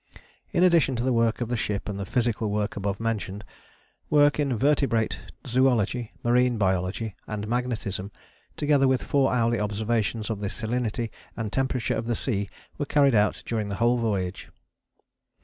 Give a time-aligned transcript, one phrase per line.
[0.51, 3.43] In addition to the work of the ship and the physical work above mentioned,
[4.09, 8.11] work in vertebrate zoology, marine biology and magnetism,
[8.57, 13.13] together with four hourly observations of the salinity and temperature of the sea, was carried
[13.13, 14.49] out during the whole voyage.